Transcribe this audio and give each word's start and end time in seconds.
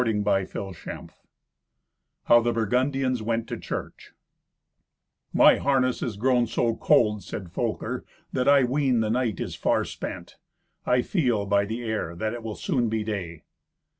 Thirty 0.03 0.23
First 0.23 0.55
Adventure 0.87 1.13
How 2.23 2.39
the 2.41 2.51
Burgundians 2.53 3.21
Went 3.21 3.45
to 3.49 3.55
Church 3.55 4.13
"My 5.31 5.57
harness 5.57 6.01
is 6.01 6.17
grown 6.17 6.47
so 6.47 6.75
cold," 6.75 7.23
said 7.23 7.51
Folker, 7.51 8.03
"that 8.33 8.47
I 8.47 8.63
ween 8.63 9.01
the 9.01 9.11
night 9.11 9.39
is 9.39 9.53
far 9.53 9.85
spent. 9.85 10.37
I 10.87 11.03
feel, 11.03 11.45
by 11.45 11.65
the 11.65 11.83
air, 11.83 12.15
that 12.15 12.33
it 12.33 12.41
will 12.41 12.55
soon 12.55 12.89
be 12.89 13.03
day." 13.03 13.43